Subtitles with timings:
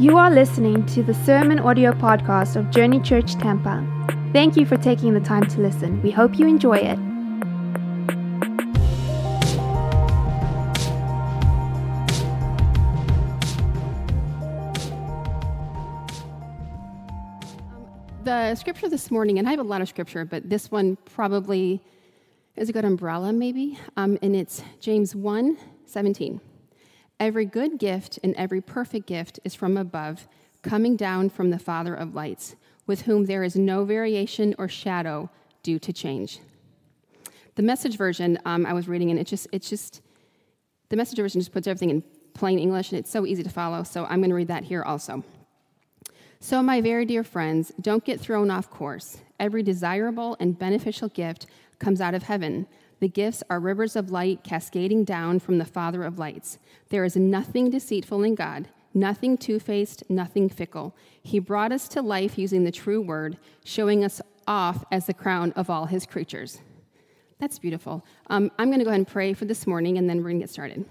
[0.00, 3.84] You are listening to the sermon audio podcast of Journey Church Tampa.
[4.32, 6.00] Thank you for taking the time to listen.
[6.02, 6.96] We hope you enjoy it.
[18.22, 21.82] The scripture this morning, and I have a lot of scripture, but this one probably
[22.54, 26.40] is a good umbrella, maybe, um, and it's James 1 17.
[27.20, 30.28] Every good gift and every perfect gift is from above,
[30.62, 32.54] coming down from the Father of lights,
[32.86, 35.28] with whom there is no variation or shadow
[35.62, 36.38] due to change.
[37.56, 40.00] The message version um, I was reading, and it just, it just,
[40.90, 42.04] the message version just puts everything in
[42.34, 44.84] plain English, and it's so easy to follow, so I'm going to read that here
[44.84, 45.24] also.
[46.38, 49.18] So, my very dear friends, don't get thrown off course.
[49.40, 51.46] Every desirable and beneficial gift
[51.80, 52.68] comes out of heaven
[53.00, 56.58] the gifts are rivers of light cascading down from the Father of lights.
[56.88, 60.96] There is nothing deceitful in God, nothing two faced, nothing fickle.
[61.22, 65.52] He brought us to life using the true word, showing us off as the crown
[65.52, 66.60] of all his creatures.
[67.38, 68.04] That's beautiful.
[68.28, 70.40] Um, I'm going to go ahead and pray for this morning, and then we're going
[70.40, 70.84] to get started.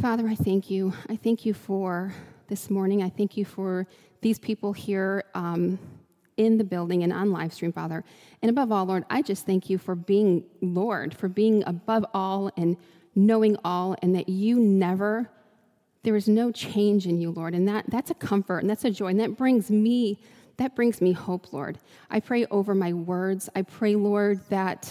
[0.00, 0.92] Father, I thank you.
[1.08, 2.12] I thank you for
[2.48, 3.02] this morning.
[3.02, 3.86] I thank you for
[4.20, 5.24] these people here.
[5.34, 5.78] Um,
[6.36, 8.04] in the building and on live stream, Father.
[8.42, 12.50] And above all, Lord, I just thank you for being Lord, for being above all
[12.56, 12.76] and
[13.14, 15.30] knowing all, and that you never,
[16.02, 17.54] there is no change in you, Lord.
[17.54, 19.08] And that, that's a comfort and that's a joy.
[19.08, 20.18] And that brings me,
[20.58, 21.78] that brings me hope, Lord.
[22.10, 23.48] I pray over my words.
[23.56, 24.90] I pray, Lord, that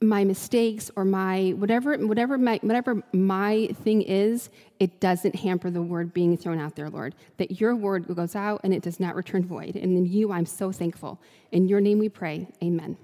[0.00, 5.80] my mistakes or my whatever whatever my whatever my thing is it doesn't hamper the
[5.80, 7.14] word being thrown out there lord.
[7.38, 9.74] That your word goes out and it does not return void.
[9.74, 11.18] And in you i'm so thankful.
[11.50, 12.46] In your name we pray.
[12.62, 12.98] Amen.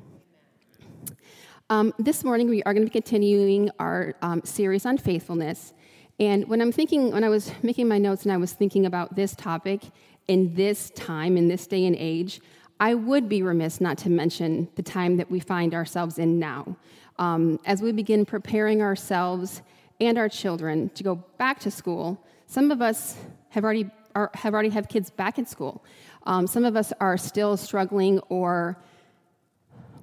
[1.71, 5.73] Um, this morning we are going to be continuing our um, series on faithfulness.
[6.21, 9.17] And when i'm thinking when i was making my notes and i was thinking about
[9.17, 9.83] this topic
[10.29, 12.41] in this time in this day and age
[12.83, 16.77] I would be remiss not to mention the time that we find ourselves in now.
[17.17, 19.63] Um, as we begin preparing ourselves
[20.01, 23.17] and our children to go back to school, some of us
[23.51, 25.85] have already, are, have already have kids back in school.
[26.25, 28.77] Um, some of us are still struggling or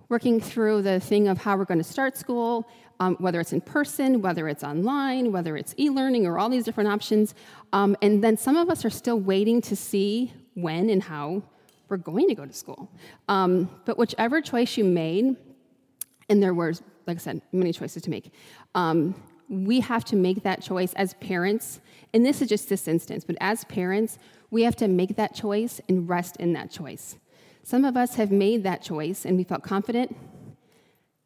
[0.07, 2.65] working through the thing of how we're going to start school,
[3.01, 6.63] um, whether it's in person, whether it's online, whether it's e learning, or all these
[6.63, 7.35] different options.
[7.73, 11.43] Um, and then some of us are still waiting to see when and how
[11.89, 12.91] we're going to go to school.
[13.27, 15.35] Um, but whichever choice you made,
[16.29, 16.73] and there were,
[17.07, 18.31] like I said, many choices to make,
[18.75, 19.15] um,
[19.49, 21.81] we have to make that choice as parents.
[22.13, 24.19] And this is just this instance, but as parents,
[24.51, 27.17] we have to make that choice and rest in that choice.
[27.63, 30.15] Some of us have made that choice and we felt confident,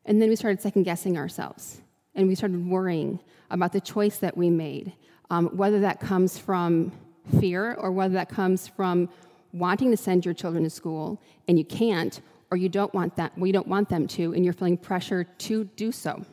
[0.05, 1.81] and then we started second guessing ourselves.
[2.15, 3.19] And we started worrying
[3.49, 4.93] about the choice that we made,
[5.29, 6.91] um, whether that comes from
[7.39, 9.09] fear or whether that comes from
[9.53, 12.21] wanting to send your children to school and you can't,
[12.51, 15.23] or you don't want that, well, you don't want them to, and you're feeling pressure
[15.37, 16.25] to do so.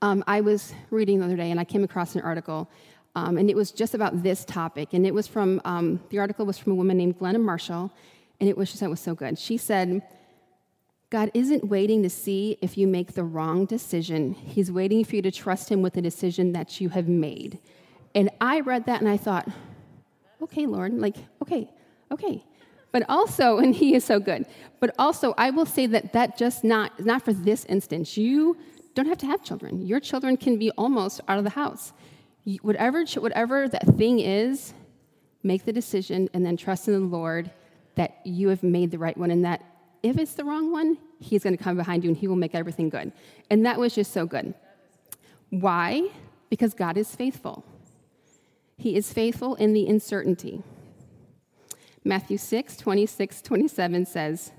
[0.00, 2.70] Um, I was reading the other day and I came across an article,
[3.14, 4.92] um, and it was just about this topic.
[4.92, 7.90] And it was from um, the article was from a woman named Glenna Marshall,
[8.40, 9.38] and it was just it was so good.
[9.38, 10.02] She said,
[11.10, 14.34] "God isn't waiting to see if you make the wrong decision.
[14.34, 17.58] He's waiting for you to trust Him with the decision that you have made."
[18.14, 19.48] And I read that and I thought,
[20.40, 21.70] "Okay, Lord, like okay."
[22.10, 22.44] Okay.
[22.90, 24.46] But also, and he is so good,
[24.80, 28.16] but also I will say that that just not, not for this instance.
[28.16, 28.56] You
[28.94, 29.86] don't have to have children.
[29.86, 31.92] Your children can be almost out of the house.
[32.62, 34.72] Whatever, whatever that thing is,
[35.42, 37.50] make the decision and then trust in the Lord
[37.94, 39.64] that you have made the right one and that
[40.02, 42.54] if it's the wrong one, he's going to come behind you and he will make
[42.54, 43.12] everything good.
[43.50, 44.54] And that was just so good.
[45.50, 46.08] Why?
[46.50, 47.64] Because God is faithful.
[48.76, 50.62] He is faithful in the uncertainty.
[52.04, 54.52] Matthew 6, 26, 27 says,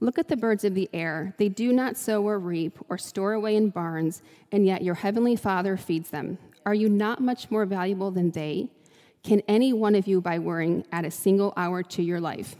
[0.00, 1.34] Look at the birds of the air.
[1.38, 4.22] They do not sow or reap or store away in barns,
[4.52, 6.38] and yet your heavenly Father feeds them.
[6.64, 8.68] Are you not much more valuable than they?
[9.24, 12.54] Can any one of you, by worrying, add a single hour to your life?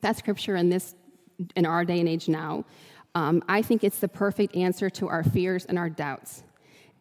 [0.00, 0.96] That scripture in this
[1.56, 2.64] in our day and age now,
[3.14, 6.42] um, I think it's the perfect answer to our fears and our doubts.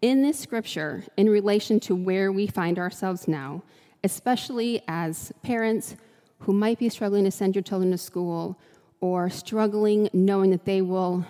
[0.01, 3.63] In this scripture, in relation to where we find ourselves now,
[4.03, 5.95] especially as parents,
[6.41, 8.57] who might be struggling to send your children to school
[8.99, 11.25] or struggling knowing that they will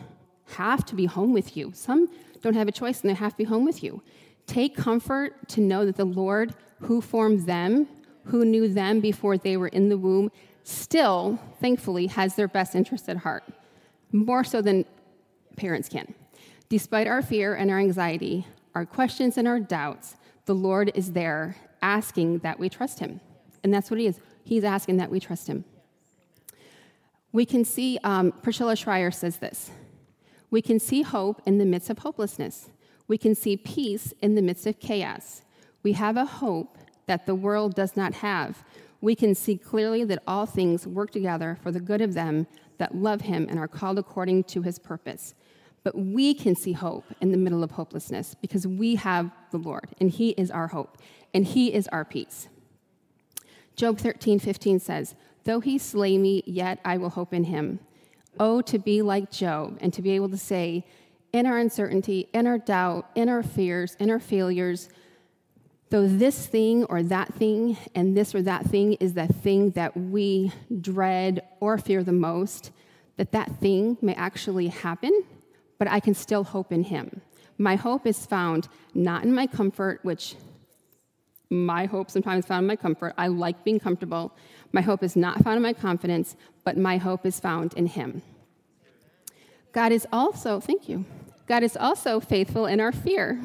[0.56, 1.72] have to be home with you.
[1.74, 2.10] Some
[2.42, 4.02] don't have a choice and they have to be home with you.
[4.48, 7.88] Take comfort to know that the Lord who formed them,
[8.26, 10.32] who knew them before they were in the womb,
[10.64, 13.44] still, thankfully, has their best interest at heart,
[14.12, 14.86] more so than
[15.56, 16.14] parents can.
[16.70, 20.16] Despite our fear and our anxiety, our questions and our doubts,
[20.46, 23.20] the Lord is there asking that we trust Him.
[23.64, 24.20] And that's what He is.
[24.44, 25.66] He's asking that we trust Him.
[27.32, 29.72] We can see, um, Priscilla Shirer says this
[30.50, 32.70] we can see hope in the midst of hopelessness.
[33.08, 35.42] We can see peace in the midst of chaos.
[35.82, 36.78] We have a hope
[37.08, 38.64] that the world does not have.
[39.00, 42.48] We can see clearly that all things work together for the good of them
[42.78, 45.34] that love him and are called according to his purpose.
[45.84, 49.90] But we can see hope in the middle of hopelessness because we have the Lord,
[50.00, 50.98] and he is our hope,
[51.34, 52.48] and he is our peace.
[53.76, 57.80] Job 13, 15 says, Though he slay me, yet I will hope in him.
[58.40, 60.86] Oh, to be like Job and to be able to say,
[61.34, 64.90] in our uncertainty, in our doubt, in our fears, in our failures,
[65.90, 69.96] though this thing or that thing and this or that thing is the thing that
[69.96, 70.52] we
[70.82, 72.72] dread or fear the most,
[73.18, 75.24] that that thing may actually happen,
[75.78, 77.22] but I can still hope in Him.
[77.58, 80.36] My hope is found not in my comfort, which
[81.52, 83.14] my hope sometimes found in my comfort.
[83.18, 84.32] I like being comfortable.
[84.72, 88.24] My hope is not found in my confidence, but my hope is found in Him.
[89.74, 91.06] God is also, thank you,
[91.48, 93.40] God is also faithful in our fear.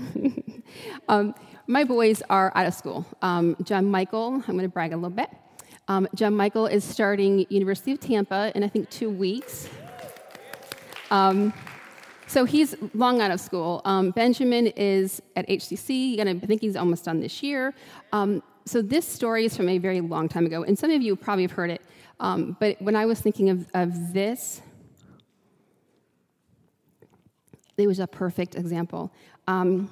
[1.08, 1.34] um,
[1.66, 3.04] my boys are out of school.
[3.22, 5.28] Um, John Michael, I'm going to brag a little bit.
[5.88, 9.68] Um, John Michael is starting University of Tampa in I think two weeks.
[11.10, 11.52] Um,
[12.26, 13.82] so he's long out of school.
[13.84, 17.72] Um, Benjamin is at HCC, and I think he's almost done this year.
[18.12, 21.14] Um, so this story is from a very long time ago, and some of you
[21.14, 21.82] probably have heard it.
[22.18, 24.60] Um, but when I was thinking of, of this,
[27.76, 29.12] it was a perfect example.
[29.46, 29.88] Um,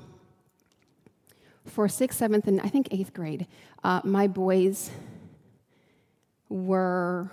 [1.67, 3.47] for sixth, seventh, and I think eighth grade,
[3.85, 4.91] uh, my boys
[6.49, 7.31] were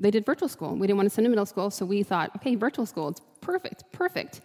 [0.00, 0.74] they did virtual school.
[0.74, 3.08] We didn't want to send them to middle school, so we thought, okay, virtual school,
[3.08, 4.40] it's perfect, perfect.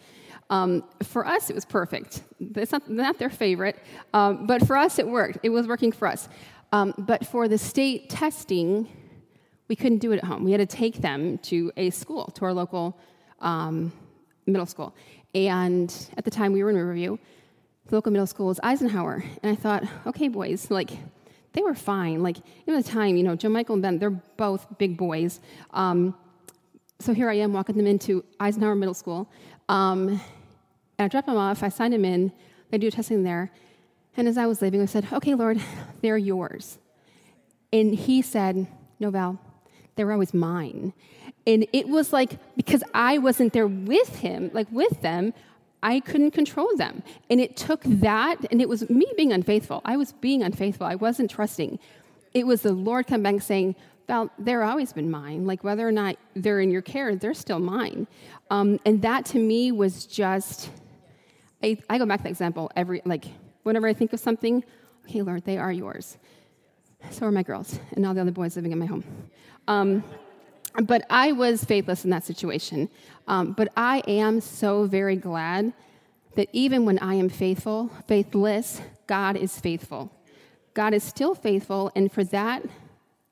[0.49, 2.23] Um, for us, it was perfect.
[2.39, 3.77] It's not, not their favorite,
[4.13, 5.39] um, but for us, it worked.
[5.43, 6.27] It was working for us.
[6.71, 8.89] Um, but for the state testing,
[9.67, 10.43] we couldn't do it at home.
[10.43, 12.97] We had to take them to a school, to our local
[13.39, 13.91] um,
[14.45, 14.95] middle school.
[15.35, 17.17] And at the time, we were in Riverview.
[17.87, 19.23] The local middle school was Eisenhower.
[19.43, 20.91] And I thought, okay, boys, like,
[21.53, 22.23] they were fine.
[22.23, 25.39] Like, in the time, you know, Joe Michael and Ben, they're both big boys.
[25.71, 26.15] Um,
[26.99, 29.29] so here I am walking them into Eisenhower Middle School.
[29.69, 32.31] Um, and I dropped them off, I signed them in,
[32.71, 33.51] they do testing there.
[34.15, 35.61] And as I was leaving, I said, Okay, Lord,
[36.01, 36.79] they're yours.
[37.71, 38.67] And he said,
[38.99, 39.39] No, Val,
[39.95, 40.93] they were always mine.
[41.45, 45.33] And it was like, because I wasn't there with him, like with them,
[45.83, 47.03] I couldn't control them.
[47.29, 49.81] And it took that, and it was me being unfaithful.
[49.85, 50.87] I was being unfaithful.
[50.87, 51.79] I wasn't trusting.
[52.33, 53.75] It was the Lord come back saying,
[54.07, 55.45] Val, they're always been mine.
[55.45, 58.07] Like whether or not they're in your care, they're still mine.
[58.49, 60.69] Um, and that to me was just,
[61.61, 63.25] I, I go back to that example every, like,
[63.63, 64.63] whenever I think of something,
[65.05, 66.17] okay, Lord, they are yours.
[67.11, 69.03] So are my girls and all the other boys living in my home.
[69.67, 70.03] Um,
[70.83, 72.89] but I was faithless in that situation.
[73.27, 75.73] Um, but I am so very glad
[76.35, 80.11] that even when I am faithful, faithless, God is faithful.
[80.73, 82.63] God is still faithful, and for that,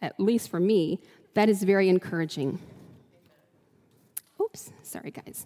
[0.05, 0.99] at least for me,
[1.33, 2.59] that is very encouraging.
[4.41, 5.45] Oops, sorry, guys.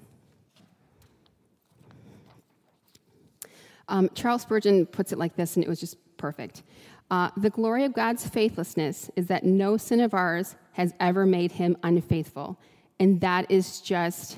[3.87, 6.61] Um, Charles Spurgeon puts it like this, and it was just perfect.
[7.09, 11.53] Uh, the glory of God's faithlessness is that no sin of ours has ever made
[11.53, 12.59] him unfaithful.
[12.99, 14.37] And that is just,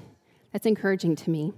[0.54, 1.54] that's encouraging to me.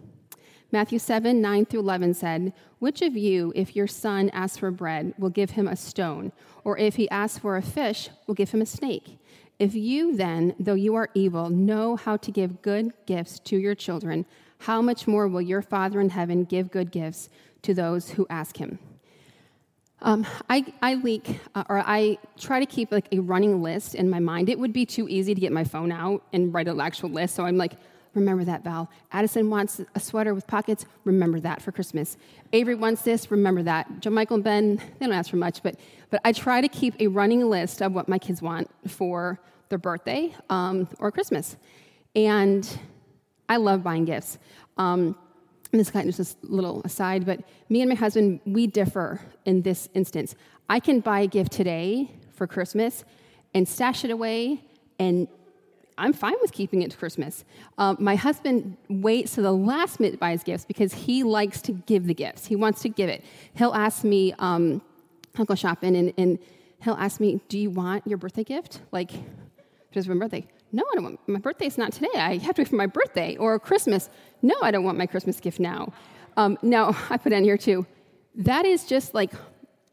[0.73, 5.13] Matthew 7, 9 through 11 said, Which of you, if your son asks for bread,
[5.19, 6.31] will give him a stone?
[6.63, 9.19] Or if he asks for a fish, will give him a snake?
[9.59, 13.75] If you then, though you are evil, know how to give good gifts to your
[13.75, 14.25] children,
[14.61, 17.29] how much more will your Father in heaven give good gifts
[17.61, 18.79] to those who ask him?
[20.01, 24.09] Um, I, I leak, uh, or I try to keep like a running list in
[24.09, 24.49] my mind.
[24.49, 27.35] It would be too easy to get my phone out and write an actual list,
[27.35, 27.73] so I'm like,
[28.13, 28.89] Remember that, Val.
[29.11, 30.85] Addison wants a sweater with pockets.
[31.03, 32.17] Remember that for Christmas.
[32.51, 33.31] Avery wants this.
[33.31, 34.01] Remember that.
[34.01, 35.79] Joe Michael and Ben, they don't ask for much, but,
[36.11, 39.39] but I try to keep a running list of what my kids want for
[39.69, 41.57] their birthday um, or Christmas.
[42.15, 42.67] And
[43.49, 44.37] I love buying gifts.
[44.77, 45.17] Um,
[45.71, 47.39] and this kind of just a little aside, but
[47.69, 50.35] me and my husband, we differ in this instance.
[50.69, 53.03] I can buy a gift today for Christmas
[53.55, 54.61] and stash it away
[54.99, 55.27] and
[55.97, 57.45] I'm fine with keeping it to Christmas.
[57.77, 61.61] Um, my husband waits to the last minute to buy his gifts because he likes
[61.63, 62.47] to give the gifts.
[62.47, 63.23] He wants to give it.
[63.55, 64.81] He'll ask me, um,
[65.37, 66.39] I'll go shopping, and, and
[66.83, 68.81] he'll ask me, Do you want your birthday gift?
[68.91, 69.11] Like,
[69.91, 70.47] just my birthday.
[70.71, 72.09] No, I don't want my birthday's not today.
[72.15, 74.09] I have to wait for my birthday or Christmas.
[74.41, 75.93] No, I don't want my Christmas gift now.
[76.35, 77.85] Um, now, I put in here too,
[78.35, 79.31] That is just like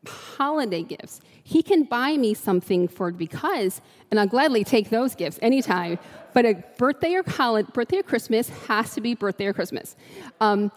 [0.07, 1.21] holiday gifts.
[1.43, 3.81] He can buy me something for because,
[4.11, 5.99] and I'll gladly take those gifts anytime.
[6.33, 9.97] But a birthday or holiday, birthday or Christmas has to be birthday or Christmas.
[10.41, 10.73] Um,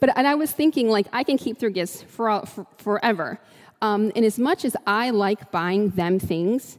[0.00, 3.40] but and I was thinking like I can keep their gifts for, all, for forever.
[3.80, 6.78] Um, and as much as I like buying them things,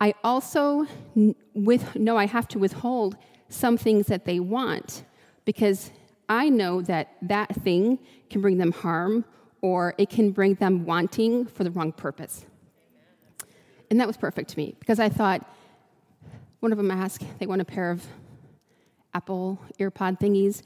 [0.00, 0.86] I also
[1.54, 3.16] with know I have to withhold
[3.48, 5.04] some things that they want
[5.44, 5.90] because
[6.28, 9.24] I know that that thing can bring them harm
[9.60, 12.46] or it can bring them wanting for the wrong purpose.
[13.90, 15.48] And that was perfect to me because I thought
[16.60, 18.04] one of them asked, they want a pair of
[19.14, 20.62] Apple AirPod thingies.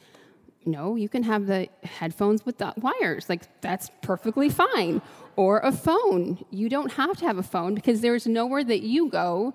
[0.66, 3.28] No, you can have the headphones with the wires.
[3.28, 5.00] Like, that's perfectly fine.
[5.36, 6.44] Or a phone.
[6.50, 9.54] You don't have to have a phone because there's nowhere that you go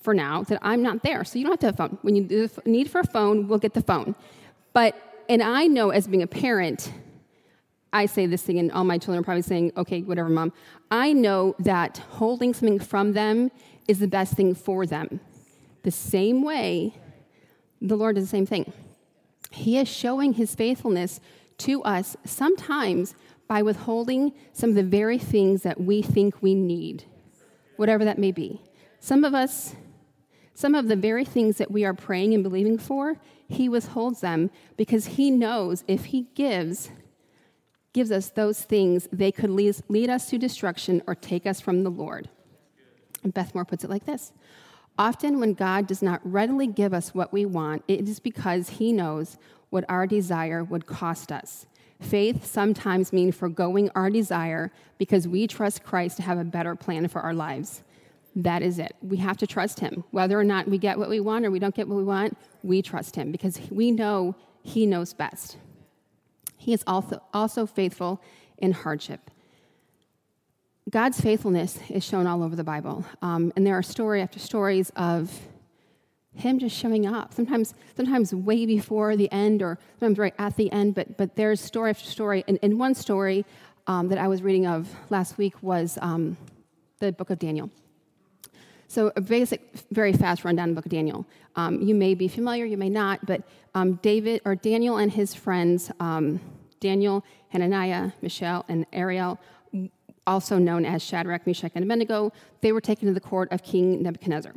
[0.00, 1.24] for now that I'm not there.
[1.24, 1.98] So you don't have to have a phone.
[2.02, 4.14] When you need for a phone, we'll get the phone.
[4.72, 4.94] But,
[5.28, 6.92] and I know as being a parent,
[7.92, 10.52] I say this thing, and all my children are probably saying, okay, whatever, mom.
[10.90, 13.50] I know that holding something from them
[13.88, 15.20] is the best thing for them.
[15.82, 16.94] The same way,
[17.80, 18.72] the Lord does the same thing.
[19.50, 21.20] He is showing his faithfulness
[21.58, 23.14] to us sometimes
[23.48, 27.04] by withholding some of the very things that we think we need,
[27.76, 28.60] whatever that may be.
[28.98, 29.76] Some of us,
[30.54, 33.16] some of the very things that we are praying and believing for,
[33.48, 36.90] he withholds them because he knows if he gives,
[37.96, 41.88] gives us those things, they could lead, us to destruction or take us from the
[41.88, 42.28] Lord.
[43.24, 44.32] And Beth Moore puts it like this
[44.98, 48.92] Often, when God does not readily give us what we want, it is because He
[48.92, 49.38] knows
[49.70, 51.64] what our desire would cost us.
[51.98, 57.08] Faith sometimes means foregoing our desire because we trust Christ to have a better plan
[57.08, 57.82] for our lives.
[58.34, 58.94] That is it.
[59.00, 60.04] We have to trust Him.
[60.10, 62.36] Whether or not we get what we want or we don't get what we want,
[62.62, 65.56] we trust Him because we know He knows best.
[66.56, 68.20] He is also, also faithful
[68.58, 69.30] in hardship.
[70.88, 73.04] God's faithfulness is shown all over the Bible.
[73.20, 75.40] Um, and there are story after stories of
[76.32, 80.70] him just showing up, sometimes, sometimes way before the end or sometimes right at the
[80.70, 82.44] end, but, but there's story after story.
[82.46, 83.44] And, and one story
[83.86, 86.36] um, that I was reading of last week was um,
[87.00, 87.70] the book of Daniel.
[88.88, 91.26] So, a basic, very fast rundown of the book of Daniel.
[91.56, 93.42] Um, you may be familiar, you may not, but
[93.74, 96.40] um, David or Daniel and his friends, um,
[96.80, 99.40] Daniel, Hananiah, Mishael, and Ariel,
[100.26, 104.02] also known as Shadrach, Meshach, and Abednego, they were taken to the court of King
[104.02, 104.54] Nebuchadnezzar.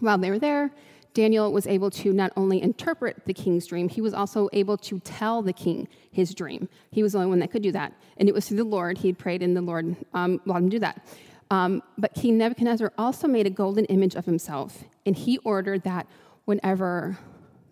[0.00, 0.70] While they were there,
[1.12, 5.00] Daniel was able to not only interpret the king's dream, he was also able to
[5.00, 6.68] tell the king his dream.
[6.90, 7.92] He was the only one that could do that.
[8.16, 8.98] And it was through the Lord.
[8.98, 11.04] He had prayed, and the Lord um, let him do that.
[11.50, 16.06] Um, but King Nebuchadnezzar also made a golden image of himself, and he ordered that
[16.44, 17.18] whenever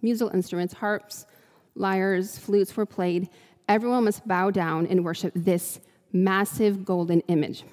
[0.02, 1.26] musical instruments, harps,
[1.74, 3.28] lyres, flutes were played,
[3.68, 5.80] everyone must bow down and worship this
[6.12, 7.64] massive golden image.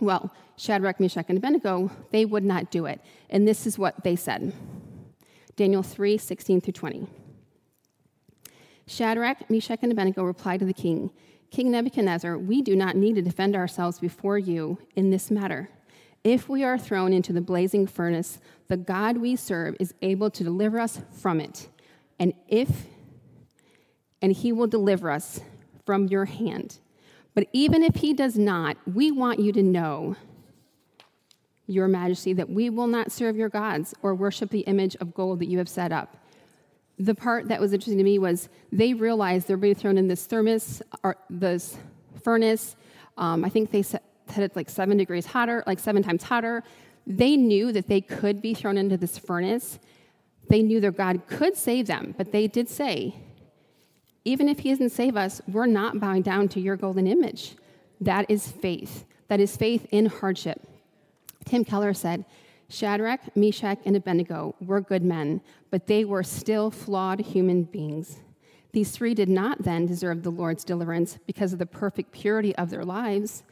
[0.00, 3.00] Well, Shadrach, Meshach, and Abednego, they would not do it.
[3.28, 4.52] And this is what they said
[5.56, 7.06] Daniel 3 16 through 20.
[8.86, 11.10] Shadrach, Meshach, and Abednego replied to the king
[11.50, 15.68] King Nebuchadnezzar, we do not need to defend ourselves before you in this matter.
[16.22, 18.38] If we are thrown into the blazing furnace,
[18.68, 21.68] the God we serve is able to deliver us from it.
[22.18, 22.86] And if
[24.22, 25.40] and he will deliver us
[25.84, 26.78] from your hand.
[27.34, 30.16] But even if he does not, we want you to know,
[31.66, 35.38] Your Majesty, that we will not serve your gods or worship the image of gold
[35.38, 36.16] that you have set up.
[37.00, 40.26] The part that was interesting to me was they realized they're being thrown in this
[40.26, 41.78] thermos or this
[42.22, 42.76] furnace.
[43.16, 44.02] Um, I think they said
[44.36, 46.62] it's like seven degrees hotter, like seven times hotter.
[47.06, 49.78] They knew that they could be thrown into this furnace.
[50.50, 53.14] They knew their God could save them, but they did say,
[54.26, 57.56] even if he doesn't save us, we're not bowing down to your golden image.
[57.98, 59.06] That is faith.
[59.28, 60.60] That is faith in hardship.
[61.46, 62.26] Tim Keller said,
[62.70, 68.20] Shadrach, Meshach, and Abednego were good men, but they were still flawed human beings.
[68.72, 72.70] These three did not then deserve the Lord's deliverance because of the perfect purity of
[72.70, 73.42] their lives.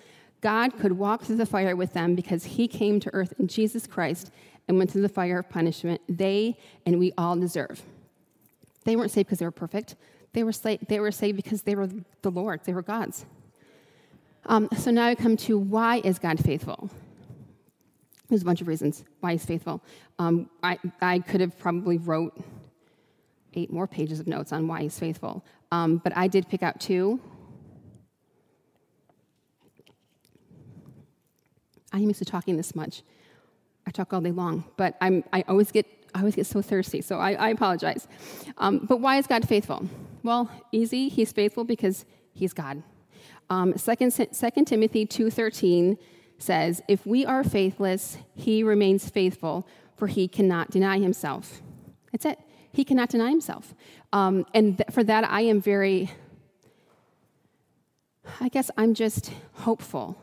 [0.40, 3.88] God could walk through the fire with them because he came to earth in Jesus
[3.88, 4.30] Christ
[4.68, 6.56] and went through the fire of punishment they
[6.87, 7.82] and we all deserve.
[8.84, 9.96] They weren't saved because they were perfect.
[10.32, 11.88] They were, they were saved because they were
[12.22, 13.26] the Lord, they were God's.
[14.46, 16.90] Um, so now I come to why is God faithful?
[18.28, 19.82] There's a bunch of reasons why he's faithful.
[20.18, 22.38] Um, I, I could have probably wrote
[23.54, 26.78] eight more pages of notes on why he's faithful, um, but I did pick out
[26.78, 27.20] two.
[31.92, 33.02] I'm used to talking this much.
[33.87, 37.02] I talk all day long, but I'm, I always get I always get so thirsty,
[37.02, 38.08] so I, I apologize.
[38.56, 39.87] Um, but why is God faithful?
[40.23, 41.08] Well, easy.
[41.08, 42.82] He's faithful because He's God.
[43.50, 45.99] Um, 2, 2 Timothy 2.13
[46.38, 49.66] says, If we are faithless, he remains faithful,
[49.97, 51.61] for he cannot deny himself.
[52.12, 52.38] That's it.
[52.73, 53.75] He cannot deny himself.
[54.12, 56.11] Um, and th- for that, I am very,
[58.40, 60.16] I guess I'm just hopeful.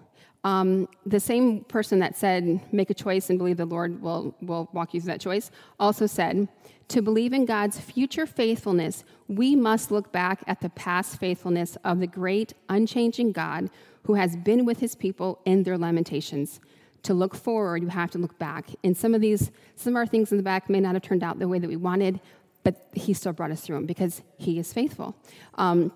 [0.44, 4.70] Um, the same person that said, make a choice and believe the Lord will, will
[4.74, 6.48] walk you through that choice, also said,
[6.90, 12.00] to believe in God's future faithfulness, we must look back at the past faithfulness of
[12.00, 13.72] the great, unchanging God
[14.06, 16.60] who has been with his people in their lamentations.
[17.04, 18.70] To look forward, you have to look back.
[18.84, 21.24] And some of these, some of our things in the back may not have turned
[21.24, 22.20] out the way that we wanted,
[22.64, 25.16] but he still brought us through them because he is faithful.
[25.56, 25.92] Um,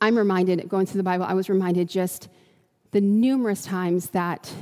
[0.00, 2.28] I'm reminded, going through the Bible, I was reminded just
[2.92, 4.52] the numerous times that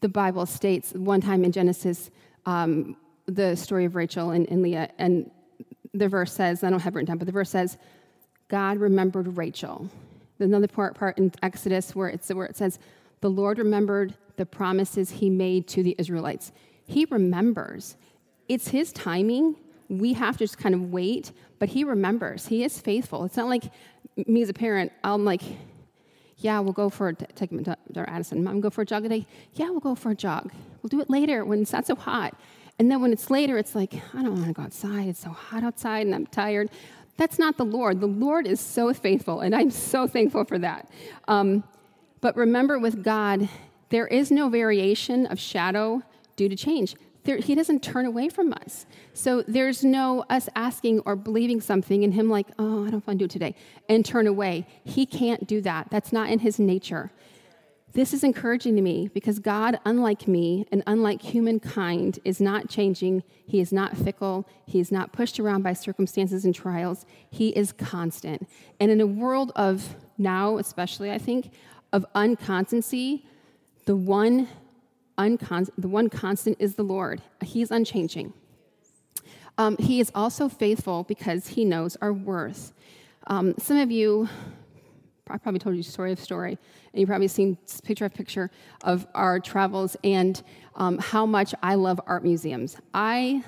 [0.00, 2.10] the Bible states, one time in Genesis,
[2.46, 5.30] um, the story of Rachel and, and Leah, and
[5.94, 7.76] the verse says, I don't have it written down, but the verse says,
[8.48, 9.88] God remembered Rachel.
[10.40, 12.78] Another part, part in Exodus where, it's, where it says,
[13.20, 16.52] the Lord remembered the promises he made to the Israelites.
[16.86, 17.96] He remembers.
[18.48, 19.56] It's his timing.
[19.88, 22.46] We have to just kind of wait, but he remembers.
[22.46, 23.24] He is faithful.
[23.24, 23.64] It's not like
[24.26, 25.42] me as a parent, I'm like,
[26.38, 29.26] yeah, we'll go for, take him to Addison, mom, go for a jog today?
[29.54, 30.50] Yeah, we'll go for a jog.
[30.82, 32.34] We'll do it later when it's not so hot.
[32.78, 35.08] And then when it's later, it's like, I don't want to go outside.
[35.08, 36.70] It's so hot outside and I'm tired.
[37.20, 38.00] That's not the Lord.
[38.00, 40.88] The Lord is so faithful, and I'm so thankful for that.
[41.28, 41.62] Um,
[42.22, 43.46] but remember, with God,
[43.90, 46.02] there is no variation of shadow
[46.36, 46.96] due to change.
[47.24, 48.86] There, he doesn't turn away from us.
[49.12, 53.18] So there's no us asking or believing something and him like, oh, I don't want
[53.18, 53.54] to do it today,
[53.86, 54.66] and turn away.
[54.82, 55.88] He can't do that.
[55.90, 57.10] That's not in his nature.
[57.92, 63.24] This is encouraging to me because God, unlike me and unlike humankind, is not changing.
[63.46, 64.46] He is not fickle.
[64.64, 67.04] He is not pushed around by circumstances and trials.
[67.30, 68.48] He is constant.
[68.78, 71.52] And in a world of now, especially, I think,
[71.92, 73.26] of unconstancy,
[73.86, 74.46] the one,
[75.18, 77.20] uncon- the one constant is the Lord.
[77.42, 78.32] He's unchanging.
[79.58, 82.72] Um, he is also faithful because he knows our worth.
[83.26, 84.28] Um, some of you
[85.30, 86.58] I probably told you story of story,
[86.92, 88.50] and you've probably seen picture of picture
[88.84, 90.42] of our travels and
[90.76, 92.76] um, how much I love art museums.
[92.94, 93.42] I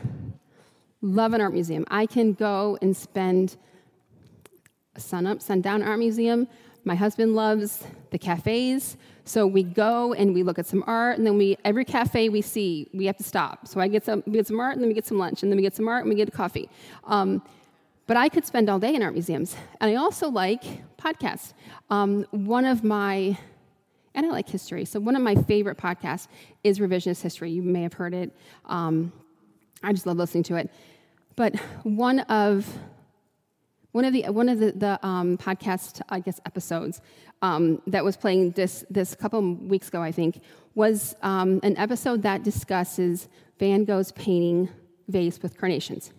[1.01, 1.85] love an art museum.
[1.91, 3.57] I can go and spend
[4.97, 6.49] sun up, sun down art museum.
[6.85, 11.27] My husband loves the cafes, so we go and we look at some art, and
[11.27, 13.69] then we every cafe we see, we have to stop.
[13.69, 15.51] So I get some, we get some art, and then we get some lunch, and
[15.51, 16.69] then we get some art, and we get coffee.
[17.05, 17.43] Um,
[18.07, 19.57] but I could spend all day in art museums.
[19.81, 20.63] And I also like
[20.97, 21.53] podcasts.
[21.91, 23.37] Um, one of my,
[24.15, 24.85] and I like history.
[24.85, 26.29] So one of my favorite podcasts
[26.65, 27.51] is Revisionist History.
[27.51, 28.37] You may have heard it.
[28.67, 29.13] Um,
[29.83, 30.71] I just love listening to it.
[31.37, 32.67] But one of
[33.93, 37.01] one of the one of the, the um, podcast I guess episodes
[37.43, 40.41] um, that was playing this this couple weeks ago I think
[40.75, 44.71] was um, an episode that discusses Van Gogh's painting
[45.09, 46.13] vase with carnations.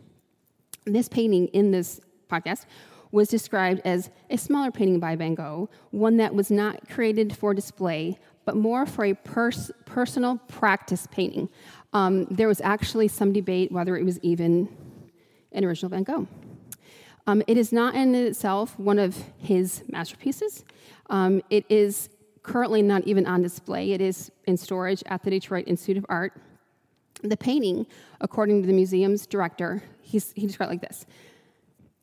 [0.85, 2.65] This painting in this podcast
[3.11, 7.53] was described as a smaller painting by Van Gogh, one that was not created for
[7.53, 11.47] display, but more for a pers- personal practice painting.
[11.93, 14.67] Um, there was actually some debate whether it was even
[15.51, 16.27] an original Van Gogh.
[17.27, 20.65] Um, it is not in itself one of his masterpieces.
[21.09, 22.09] Um, it is
[22.41, 23.93] currently not even on display.
[23.93, 26.33] It is in storage at the Detroit Institute of Art.
[27.23, 27.87] The painting,
[28.21, 31.05] according to the museum's director, he described like this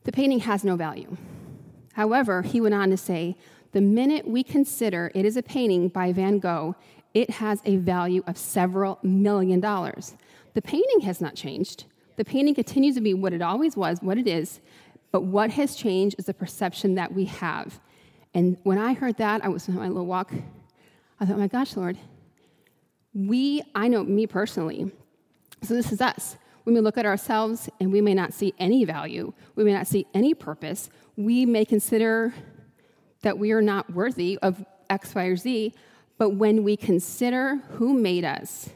[0.04, 1.16] The painting has no value.
[1.92, 3.36] However, he went on to say,
[3.72, 6.74] the minute we consider it is a painting by Van Gogh,
[7.14, 10.16] it has a value of several million dollars.
[10.54, 11.84] The painting has not changed.
[12.16, 14.60] The painting continues to be what it always was, what it is,
[15.12, 17.80] but what has changed is the perception that we have.
[18.34, 20.32] And when I heard that, I was on my little walk.
[21.20, 21.98] I thought, oh my gosh, Lord,
[23.12, 24.90] we, I know me personally,
[25.62, 26.36] so this is us.
[26.64, 29.86] We may look at ourselves and we may not see any value, we may not
[29.86, 30.90] see any purpose.
[31.16, 32.34] We may consider
[33.22, 35.74] that we are not worthy of X, Y, or Z,
[36.18, 38.70] but when we consider who made us,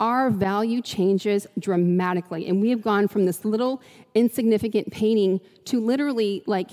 [0.00, 2.46] our value changes dramatically.
[2.48, 3.80] And we have gone from this little
[4.14, 6.70] insignificant painting to literally like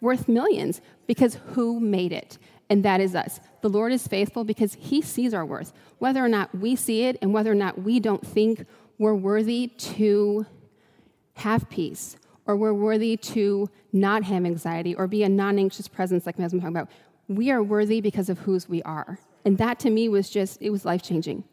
[0.00, 2.38] worth millions because who made it?
[2.68, 3.40] And that is us.
[3.60, 5.72] The Lord is faithful because He sees our worth.
[5.98, 8.66] Whether or not we see it and whether or not we don't think
[8.98, 10.46] we're worthy to
[11.34, 16.26] have peace or we're worthy to not have anxiety or be a non anxious presence,
[16.26, 16.90] like my husband talking about,
[17.28, 19.18] we are worthy because of whose we are.
[19.44, 21.44] And that to me was just, it was life changing.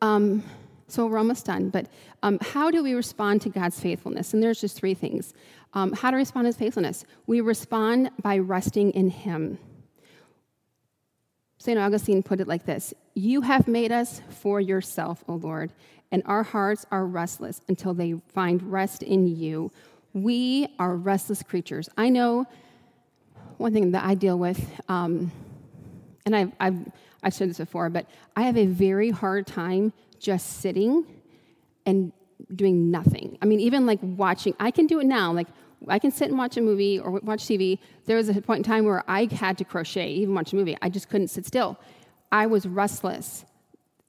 [0.00, 0.42] Um,
[0.90, 1.70] So we're almost done.
[1.70, 1.86] But
[2.22, 4.34] um, how do we respond to God's faithfulness?
[4.34, 5.32] And there's just three things.
[5.72, 7.04] Um, how to respond his faithfulness?
[7.26, 9.58] We respond by resting in him.
[11.58, 11.78] St.
[11.78, 15.72] Augustine put it like this You have made us for yourself, O Lord,
[16.10, 19.70] and our hearts are restless until they find rest in you.
[20.12, 21.88] We are restless creatures.
[21.96, 22.46] I know
[23.58, 25.30] one thing that I deal with, um,
[26.24, 26.78] and I've, I've,
[27.22, 31.04] I've said this before, but I have a very hard time just sitting
[31.86, 32.12] and
[32.54, 33.38] doing nothing.
[33.42, 35.32] I mean, even like watching, I can do it now.
[35.32, 35.48] Like,
[35.88, 37.78] I can sit and watch a movie or watch TV.
[38.04, 40.76] There was a point in time where I had to crochet, even watch a movie.
[40.82, 41.78] I just couldn't sit still.
[42.30, 43.44] I was restless.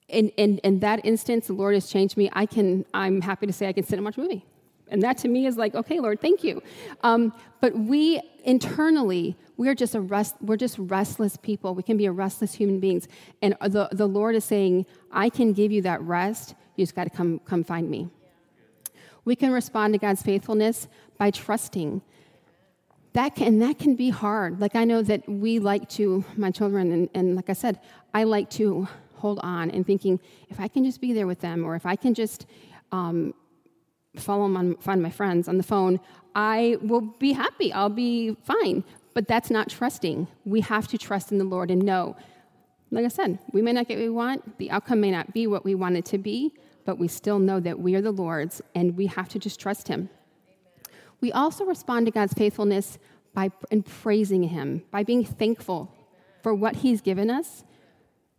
[0.10, 2.30] In, in, in that instance, the Lord has changed me.
[2.34, 4.46] I can, I'm happy to say I can sit and watch a movie.
[4.90, 6.62] And that to me is like, okay, Lord, thank you.
[7.02, 11.74] Um, but we internally, we're just a rest, we're just restless people.
[11.74, 13.08] We can be a restless human beings.
[13.42, 16.56] And the, the Lord is saying, I can give you that rest.
[16.76, 18.10] You just got to come, come find me.
[19.26, 22.02] We can respond to God's faithfulness by trusting.
[23.14, 24.60] That can, and that can be hard.
[24.60, 27.80] Like I know that we like to, my children, and, and like I said,
[28.14, 31.64] I like to hold on and thinking, if I can just be there with them,
[31.64, 32.48] or if I can just
[32.92, 33.34] um,
[34.16, 36.00] follow them on, find my friends on the phone,
[36.34, 37.72] I will be happy.
[37.72, 38.84] I'll be fine.
[39.14, 40.28] But that's not trusting.
[40.46, 42.16] We have to trust in the Lord and know,
[42.92, 44.58] like I said, we may not get what we want.
[44.58, 46.54] The outcome may not be what we want it to be,
[46.86, 49.88] but we still know that we are the Lord's and we have to just trust
[49.88, 50.10] Him.
[51.20, 52.98] We also respond to God's faithfulness
[53.34, 55.94] by in praising Him, by being thankful
[56.42, 57.64] for what He's given us,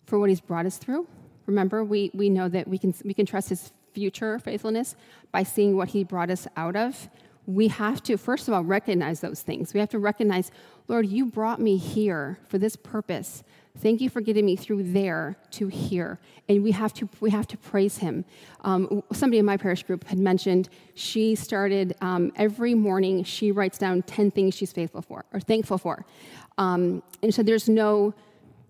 [0.07, 1.07] for what He's brought us through.
[1.47, 4.97] Remember, we, we know that we can, we can trust His future faithfulness
[5.31, 7.09] by seeing what He brought us out of.
[7.47, 9.75] We have to, first of all, recognize those things.
[9.75, 10.51] We have to recognize,
[10.89, 13.43] Lord, you brought me here for this purpose.
[13.79, 16.21] Thank you for getting me through there to here.
[16.49, 18.25] And we have to, we have to praise him.
[18.61, 23.79] Um, somebody in my parish group had mentioned she started um, every morning, she writes
[23.79, 26.05] down 10 things she's faithful for or thankful for.
[26.59, 28.15] Um, and so there's no,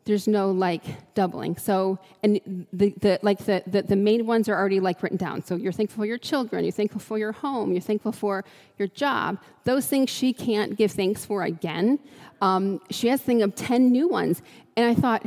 [0.05, 1.57] there's no like doubling.
[1.57, 5.45] So, and the, the like the, the, the, main ones are already like written down.
[5.45, 8.45] So you're thankful for your children, you're thankful for your home, you're thankful for
[8.79, 9.39] your job.
[9.65, 12.01] Those things she can't give thanks for again.
[12.41, 14.43] Um, she has a thing of 10 new ones.
[14.77, 15.23] And I thought,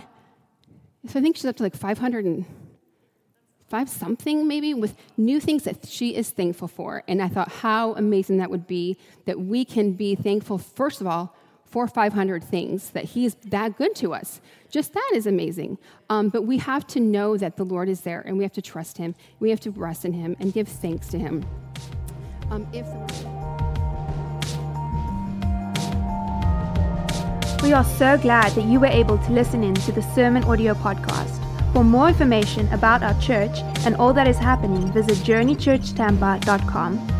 [1.08, 6.16] so I think she's up to like 505 something maybe with new things that she
[6.16, 7.04] is thankful for.
[7.08, 11.08] And I thought how amazing that would be that we can be thankful, first of
[11.08, 11.34] all,
[11.76, 14.40] four, or 500 things, that He's that good to us.
[14.70, 15.78] Just that is amazing.
[16.10, 18.62] Um, but we have to know that the Lord is there and we have to
[18.62, 19.14] trust Him.
[19.42, 21.46] We have to rest in Him and give thanks to Him.
[22.50, 22.86] Um, if
[27.62, 30.76] we are so glad that you were able to listen in to the Sermon Audio
[30.76, 31.42] Podcast.
[31.74, 37.14] For more information about our church and all that is happening, visit journeychurchtampa.com